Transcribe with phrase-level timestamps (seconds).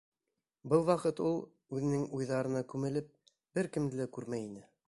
[0.71, 1.37] Был ваҡыт ул,
[1.79, 3.15] үҙенең уйҙарына күмелеп,
[3.59, 4.69] бер кемде лә күрмәй ине.